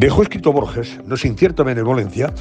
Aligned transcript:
Dejó 0.00 0.22
escrito 0.22 0.50
Borges, 0.50 0.98
no 1.04 1.14
sin 1.14 1.36
cierta 1.36 1.62
benevolencia, 1.62 2.32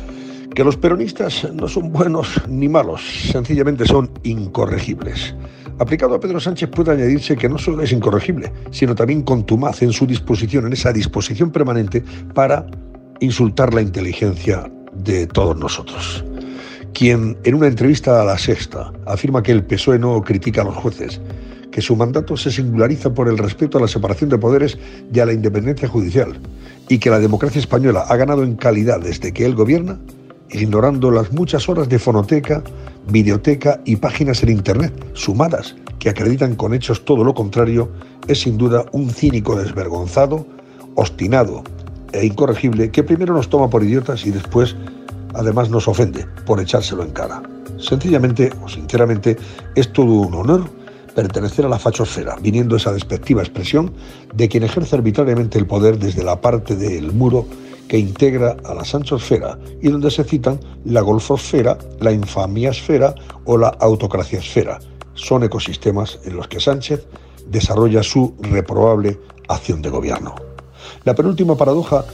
que 0.56 0.64
los 0.64 0.78
peronistas 0.78 1.46
no 1.54 1.68
son 1.68 1.92
buenos 1.92 2.42
ni 2.48 2.70
malos, 2.70 3.02
sencillamente 3.34 3.86
son 3.86 4.10
incorregibles. 4.24 5.36
Aplicado 5.78 6.16
a 6.16 6.22
Pedro 6.22 6.40
Sánchez 6.40 6.70
puede 6.70 6.94
añadirse 6.94 7.36
que 7.36 7.50
no 7.50 7.58
solo 7.58 7.84
es 7.84 7.92
incorregible, 7.92 8.50
sino 8.72 8.96
también 8.96 9.24
contumaz 9.24 9.82
en 9.82 9.92
su 9.92 10.08
disposición, 10.08 10.68
en 10.68 10.72
esa 10.72 10.94
disposición 10.94 11.52
permanente 11.52 12.02
para 12.34 12.66
insultar 13.20 13.74
la 13.74 13.82
inteligencia 13.82 14.72
de 14.94 15.28
todos 15.28 15.58
nosotros. 15.58 16.24
Quien 16.94 17.38
en 17.44 17.56
una 17.56 17.68
entrevista 17.68 18.22
a 18.22 18.24
La 18.24 18.38
Sexta 18.38 18.94
afirma 19.06 19.44
que 19.44 19.52
el 19.52 19.66
PSOE 19.66 20.00
no 20.00 20.22
critica 20.22 20.62
a 20.62 20.64
los 20.64 20.78
jueces, 20.78 21.20
que 21.80 21.86
su 21.86 21.96
mandato 21.96 22.36
se 22.36 22.52
singulariza 22.52 23.14
por 23.14 23.30
el 23.30 23.38
respeto 23.38 23.78
a 23.78 23.82
la 23.82 23.88
separación 23.88 24.30
de 24.30 24.38
poderes 24.38 24.78
y 25.14 25.20
a 25.22 25.26
la 25.26 25.32
independencia 25.32 25.88
judicial, 25.88 26.38
y 26.90 27.00
que 27.00 27.10
la 27.10 27.20
democracia 27.20 27.58
española 27.58 28.02
ha 28.10 28.18
ganado 28.18 28.44
en 28.44 28.58
calidad 28.58 29.00
desde 29.00 29.32
que 29.32 29.46
él 29.46 29.56
gobierna, 29.56 29.98
ignorando 30.50 31.10
las 31.10 31.32
muchas 31.32 31.70
horas 31.70 31.88
de 31.88 31.98
fonoteca, 31.98 32.62
videoteca 33.08 33.80
y 33.86 33.96
páginas 33.96 34.44
en 34.44 34.50
Internet 34.50 34.92
sumadas 35.14 35.78
que 36.00 36.10
acreditan 36.10 36.56
con 36.56 36.74
hechos 36.74 37.06
todo 37.06 37.24
lo 37.24 37.34
contrario, 37.34 37.90
es 38.28 38.42
sin 38.42 38.58
duda 38.58 38.84
un 38.92 39.10
cínico 39.10 39.56
desvergonzado, 39.56 40.46
obstinado 40.96 41.64
e 42.12 42.26
incorregible 42.26 42.92
que 42.92 43.04
primero 43.04 43.34
nos 43.34 43.50
toma 43.50 43.70
por 43.70 43.86
idiotas 43.86 44.26
y 44.26 44.32
después 44.32 44.76
además 45.34 45.70
nos 45.70 45.88
ofende 45.88 46.26
por 46.46 46.60
echárselo 46.60 47.04
en 47.04 47.12
cara. 47.12 47.42
Sencillamente 47.78 48.52
o 48.62 48.68
sinceramente 48.68 49.38
es 49.76 49.94
todo 49.94 50.12
un 50.12 50.34
honor 50.34 50.79
pertenecer 51.20 51.66
a 51.66 51.68
la 51.68 51.78
fachosfera, 51.78 52.38
viniendo 52.42 52.78
esa 52.78 52.94
despectiva 52.94 53.42
expresión 53.42 53.92
de 54.34 54.48
quien 54.48 54.64
ejerce 54.64 54.96
arbitrariamente 54.96 55.60
el 55.60 55.68
poder 55.68 56.00
desde 56.00 56.24
la 56.24 56.40
parte 56.40 56.78
del 56.78 57.12
muro 57.12 57.46
que 57.90 57.98
integra 57.98 58.56
a 58.64 58.74
la 58.74 58.86
sanchosfera 58.86 59.60
y 59.82 59.90
donde 59.90 60.12
se 60.12 60.24
citan 60.24 60.62
la 60.86 61.02
golfosfera, 61.02 61.78
la 62.00 62.14
infamiasfera 62.14 63.16
o 63.44 63.58
la 63.58 63.68
autocraciasfera. 63.68 64.80
Son 65.14 65.44
ecosistemas 65.44 66.20
en 66.24 66.38
los 66.38 66.48
que 66.48 66.62
Sánchez 66.62 67.06
desarrolla 67.50 68.02
su 68.02 68.34
reprobable 68.40 69.20
acción 69.50 69.82
de 69.82 69.90
gobierno. 69.90 70.36
La 71.04 71.16
penúltima 71.16 71.58
paradoja 71.58 72.06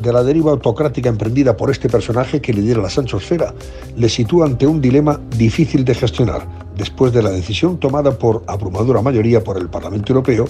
de 0.00 0.10
la 0.10 0.22
deriva 0.22 0.52
autocrática 0.52 1.10
emprendida 1.10 1.54
por 1.54 1.70
este 1.70 1.90
personaje 1.90 2.40
que 2.40 2.54
lidera 2.54 2.80
la 2.80 2.88
Sanchosfera 2.88 3.52
le 3.94 4.08
sitúa 4.08 4.46
ante 4.46 4.66
un 4.66 4.80
dilema 4.80 5.20
difícil 5.36 5.84
de 5.84 5.94
gestionar 5.94 6.63
después 6.76 7.12
de 7.12 7.22
la 7.22 7.30
decisión 7.30 7.78
tomada 7.78 8.18
por 8.18 8.42
abrumadora 8.46 9.02
mayoría 9.02 9.42
por 9.42 9.58
el 9.58 9.68
Parlamento 9.68 10.12
Europeo 10.12 10.46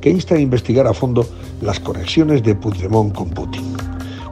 que 0.00 0.10
insta 0.10 0.34
a 0.34 0.40
investigar 0.40 0.86
a 0.86 0.94
fondo 0.94 1.26
las 1.60 1.80
conexiones 1.80 2.42
de 2.42 2.54
Puigdemont 2.54 3.14
con 3.14 3.30
Putin. 3.30 3.76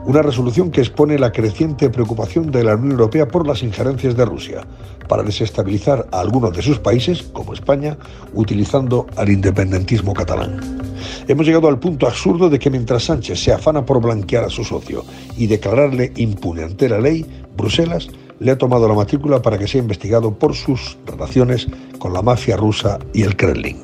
Una 0.05 0.21
resolución 0.21 0.71
que 0.71 0.79
expone 0.79 1.19
la 1.19 1.33
creciente 1.33 1.89
preocupación 1.89 2.49
de 2.49 2.63
la 2.63 2.75
Unión 2.75 2.91
Europea 2.91 3.27
por 3.27 3.45
las 3.45 3.61
injerencias 3.61 4.15
de 4.15 4.23
Rusia 4.23 4.65
para 5.09 5.23
desestabilizar 5.23 6.07
a 6.11 6.21
algunos 6.21 6.55
de 6.55 6.61
sus 6.61 6.79
países, 6.79 7.23
como 7.23 7.53
España, 7.53 7.97
utilizando 8.33 9.05
al 9.17 9.29
independentismo 9.29 10.13
catalán. 10.13 10.79
Hemos 11.27 11.45
llegado 11.45 11.67
al 11.67 11.79
punto 11.79 12.07
absurdo 12.07 12.49
de 12.49 12.57
que 12.57 12.69
mientras 12.69 13.03
Sánchez 13.03 13.43
se 13.43 13.51
afana 13.51 13.85
por 13.85 14.01
blanquear 14.01 14.45
a 14.45 14.49
su 14.49 14.63
socio 14.63 15.03
y 15.35 15.47
declararle 15.47 16.13
impune 16.15 16.63
ante 16.63 16.87
la 16.87 16.99
ley, 16.99 17.25
Bruselas 17.57 18.07
le 18.39 18.51
ha 18.51 18.57
tomado 18.57 18.87
la 18.87 18.93
matrícula 18.93 19.41
para 19.41 19.57
que 19.57 19.67
sea 19.67 19.81
investigado 19.81 20.33
por 20.33 20.55
sus 20.55 20.97
relaciones 21.05 21.67
con 21.99 22.13
la 22.13 22.21
mafia 22.21 22.57
rusa 22.57 22.99
y 23.13 23.23
el 23.23 23.35
Kremlin. 23.35 23.83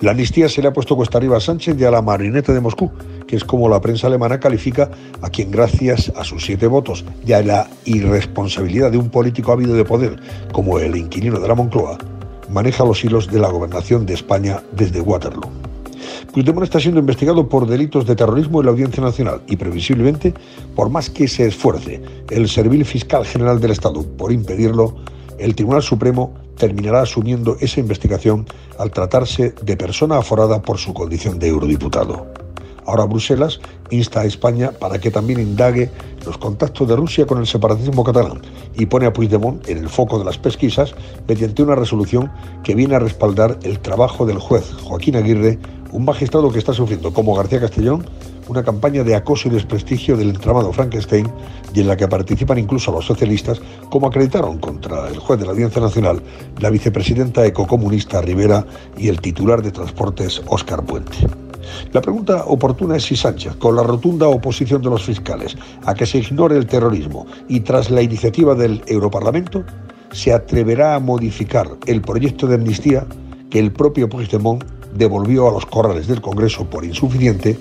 La 0.00 0.10
amnistía 0.10 0.48
se 0.48 0.60
le 0.60 0.68
ha 0.68 0.72
puesto 0.72 0.96
cuesta 0.96 1.18
arriba 1.18 1.38
a 1.38 1.40
Sánchez 1.40 1.76
y 1.78 1.84
a 1.84 1.90
la 1.90 2.02
marioneta 2.02 2.52
de 2.52 2.60
Moscú, 2.60 2.90
que 3.26 3.36
es 3.36 3.44
como 3.44 3.68
la 3.68 3.80
prensa 3.80 4.06
alemana 4.06 4.40
califica 4.40 4.90
a 5.22 5.30
quien 5.30 5.50
gracias 5.50 6.12
a 6.16 6.24
sus 6.24 6.44
siete 6.44 6.66
votos 6.66 7.04
y 7.26 7.32
a 7.32 7.42
la 7.42 7.68
irresponsabilidad 7.84 8.90
de 8.90 8.98
un 8.98 9.08
político 9.08 9.52
ávido 9.52 9.74
de 9.74 9.84
poder 9.84 10.16
como 10.52 10.78
el 10.78 10.96
inquilino 10.96 11.40
de 11.40 11.48
la 11.48 11.54
Moncloa, 11.54 11.98
maneja 12.50 12.84
los 12.84 13.04
hilos 13.04 13.30
de 13.30 13.40
la 13.40 13.48
gobernación 13.48 14.06
de 14.06 14.14
España 14.14 14.62
desde 14.72 15.00
Waterloo. 15.00 15.65
Puigdemont 16.32 16.64
está 16.64 16.80
siendo 16.80 17.00
investigado 17.00 17.48
por 17.48 17.66
delitos 17.66 18.06
de 18.06 18.16
terrorismo 18.16 18.60
en 18.60 18.66
la 18.66 18.72
Audiencia 18.72 19.02
Nacional 19.02 19.42
y 19.46 19.56
previsiblemente, 19.56 20.34
por 20.74 20.90
más 20.90 21.10
que 21.10 21.28
se 21.28 21.46
esfuerce 21.46 22.02
el 22.30 22.48
servil 22.48 22.84
fiscal 22.84 23.24
general 23.24 23.60
del 23.60 23.72
Estado 23.72 24.02
por 24.16 24.32
impedirlo, 24.32 24.96
el 25.38 25.54
Tribunal 25.54 25.82
Supremo 25.82 26.34
terminará 26.56 27.02
asumiendo 27.02 27.56
esa 27.60 27.80
investigación 27.80 28.46
al 28.78 28.90
tratarse 28.90 29.54
de 29.62 29.76
persona 29.76 30.18
aforada 30.18 30.62
por 30.62 30.78
su 30.78 30.94
condición 30.94 31.38
de 31.38 31.48
eurodiputado. 31.48 32.45
Ahora 32.86 33.04
Bruselas 33.04 33.60
insta 33.90 34.20
a 34.20 34.24
España 34.24 34.70
para 34.70 34.98
que 34.98 35.10
también 35.10 35.40
indague 35.40 35.90
los 36.24 36.38
contactos 36.38 36.88
de 36.88 36.96
Rusia 36.96 37.26
con 37.26 37.38
el 37.38 37.46
separatismo 37.46 38.04
catalán 38.04 38.40
y 38.76 38.86
pone 38.86 39.06
a 39.06 39.12
Puigdemont 39.12 39.68
en 39.68 39.78
el 39.78 39.88
foco 39.88 40.18
de 40.18 40.24
las 40.24 40.38
pesquisas 40.38 40.94
mediante 41.28 41.62
una 41.62 41.74
resolución 41.74 42.30
que 42.64 42.74
viene 42.74 42.94
a 42.94 43.00
respaldar 43.00 43.58
el 43.62 43.80
trabajo 43.80 44.24
del 44.24 44.38
juez 44.38 44.72
Joaquín 44.82 45.16
Aguirre 45.16 45.58
un 45.92 46.04
magistrado 46.04 46.50
que 46.50 46.58
está 46.58 46.72
sufriendo, 46.72 47.12
como 47.12 47.34
García 47.34 47.60
Castellón, 47.60 48.04
una 48.48 48.62
campaña 48.62 49.02
de 49.02 49.14
acoso 49.14 49.48
y 49.48 49.52
desprestigio 49.52 50.16
del 50.16 50.30
entramado 50.30 50.72
Frankenstein 50.72 51.26
y 51.74 51.80
en 51.80 51.88
la 51.88 51.96
que 51.96 52.06
participan 52.06 52.58
incluso 52.58 52.92
los 52.92 53.06
socialistas, 53.06 53.60
como 53.90 54.06
acreditaron 54.06 54.58
contra 54.58 55.08
el 55.08 55.18
juez 55.18 55.38
de 55.40 55.46
la 55.46 55.52
Audiencia 55.52 55.80
Nacional, 55.80 56.22
la 56.60 56.70
vicepresidenta 56.70 57.46
ecocomunista 57.46 58.20
Rivera 58.20 58.66
y 58.96 59.08
el 59.08 59.20
titular 59.20 59.62
de 59.62 59.72
Transportes 59.72 60.42
Óscar 60.46 60.84
Puente. 60.84 61.45
La 61.92 62.00
pregunta 62.00 62.44
oportuna 62.46 62.96
es 62.96 63.04
si 63.04 63.16
Sánchez, 63.16 63.56
con 63.56 63.76
la 63.76 63.82
rotunda 63.82 64.28
oposición 64.28 64.82
de 64.82 64.90
los 64.90 65.04
fiscales 65.04 65.56
a 65.84 65.94
que 65.94 66.06
se 66.06 66.18
ignore 66.18 66.56
el 66.56 66.66
terrorismo 66.66 67.26
y 67.48 67.60
tras 67.60 67.90
la 67.90 68.02
iniciativa 68.02 68.54
del 68.54 68.82
Europarlamento, 68.86 69.64
se 70.12 70.32
atreverá 70.32 70.94
a 70.94 71.00
modificar 71.00 71.68
el 71.86 72.00
proyecto 72.00 72.46
de 72.46 72.54
amnistía 72.54 73.06
que 73.50 73.58
el 73.58 73.72
propio 73.72 74.08
Puigdemont 74.08 74.64
devolvió 74.94 75.48
a 75.48 75.52
los 75.52 75.66
corrales 75.66 76.06
del 76.06 76.20
Congreso 76.20 76.64
por 76.64 76.84
insuficiente 76.84 77.58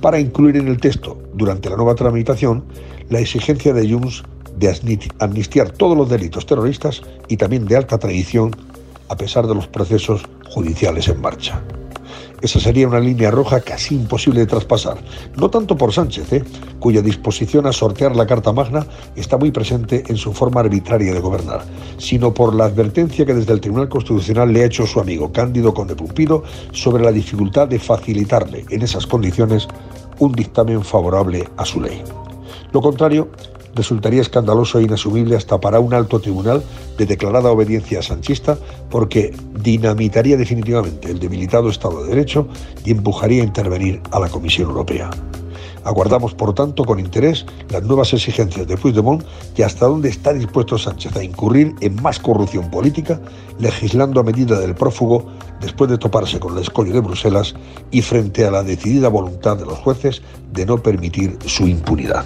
para 0.00 0.18
incluir 0.18 0.56
en 0.56 0.68
el 0.68 0.80
texto, 0.80 1.18
durante 1.34 1.68
la 1.68 1.76
nueva 1.76 1.94
tramitación, 1.94 2.64
la 3.10 3.20
exigencia 3.20 3.72
de 3.72 3.90
Junts 3.90 4.22
de 4.58 5.06
amnistiar 5.20 5.70
todos 5.70 5.96
los 5.96 6.08
delitos 6.08 6.46
terroristas 6.46 7.02
y 7.28 7.36
también 7.36 7.66
de 7.66 7.76
alta 7.76 7.98
traición, 7.98 8.54
a 9.08 9.16
pesar 9.16 9.46
de 9.46 9.54
los 9.54 9.68
procesos 9.68 10.22
judiciales 10.50 11.08
en 11.08 11.20
marcha. 11.20 11.62
Esa 12.40 12.60
sería 12.60 12.86
una 12.86 13.00
línea 13.00 13.32
roja 13.32 13.60
casi 13.60 13.96
imposible 13.96 14.40
de 14.40 14.46
traspasar, 14.46 14.98
no 15.36 15.50
tanto 15.50 15.76
por 15.76 15.92
Sánchez, 15.92 16.32
¿eh? 16.32 16.44
cuya 16.78 17.02
disposición 17.02 17.66
a 17.66 17.72
sortear 17.72 18.14
la 18.14 18.26
Carta 18.26 18.52
Magna 18.52 18.86
está 19.16 19.36
muy 19.36 19.50
presente 19.50 20.04
en 20.06 20.16
su 20.16 20.32
forma 20.32 20.60
arbitraria 20.60 21.12
de 21.12 21.20
gobernar, 21.20 21.64
sino 21.98 22.32
por 22.32 22.54
la 22.54 22.66
advertencia 22.66 23.26
que 23.26 23.34
desde 23.34 23.52
el 23.52 23.60
Tribunal 23.60 23.88
Constitucional 23.88 24.52
le 24.52 24.62
ha 24.62 24.66
hecho 24.66 24.86
su 24.86 25.00
amigo 25.00 25.32
Cándido 25.32 25.74
Conde 25.74 25.96
Pumpido 25.96 26.44
sobre 26.70 27.02
la 27.02 27.10
dificultad 27.10 27.66
de 27.66 27.80
facilitarle 27.80 28.64
en 28.70 28.82
esas 28.82 29.06
condiciones 29.06 29.66
un 30.20 30.32
dictamen 30.32 30.84
favorable 30.84 31.48
a 31.56 31.64
su 31.64 31.80
ley. 31.80 32.02
Lo 32.72 32.80
contrario 32.80 33.28
resultaría 33.78 34.20
escandaloso 34.20 34.78
e 34.78 34.82
inasumible 34.82 35.36
hasta 35.36 35.58
para 35.58 35.80
un 35.80 35.94
alto 35.94 36.20
tribunal 36.20 36.62
de 36.98 37.06
declarada 37.06 37.50
obediencia 37.50 38.02
sanchista 38.02 38.58
porque 38.90 39.32
dinamitaría 39.62 40.36
definitivamente 40.36 41.10
el 41.10 41.18
debilitado 41.18 41.70
Estado 41.70 42.02
de 42.02 42.10
Derecho 42.10 42.48
y 42.84 42.90
empujaría 42.90 43.42
a 43.42 43.46
intervenir 43.46 44.02
a 44.10 44.20
la 44.20 44.28
Comisión 44.28 44.68
Europea. 44.68 45.10
Aguardamos, 45.84 46.34
por 46.34 46.54
tanto, 46.54 46.84
con 46.84 46.98
interés 46.98 47.46
las 47.70 47.82
nuevas 47.82 48.12
exigencias 48.12 48.66
de 48.66 48.76
Puigdemont 48.76 49.24
y 49.56 49.62
hasta 49.62 49.86
dónde 49.86 50.10
está 50.10 50.34
dispuesto 50.34 50.76
Sánchez 50.76 51.16
a 51.16 51.24
incurrir 51.24 51.74
en 51.80 52.02
más 52.02 52.18
corrupción 52.18 52.70
política, 52.70 53.20
legislando 53.58 54.20
a 54.20 54.24
medida 54.24 54.58
del 54.58 54.74
prófugo 54.74 55.24
después 55.60 55.88
de 55.88 55.96
toparse 55.96 56.40
con 56.40 56.54
el 56.54 56.62
escollo 56.62 56.92
de 56.92 57.00
Bruselas 57.00 57.54
y 57.90 58.02
frente 58.02 58.44
a 58.44 58.50
la 58.50 58.64
decidida 58.64 59.08
voluntad 59.08 59.56
de 59.56 59.64
los 59.66 59.78
jueces 59.78 60.20
de 60.52 60.66
no 60.66 60.82
permitir 60.82 61.38
su 61.46 61.66
impunidad. 61.66 62.24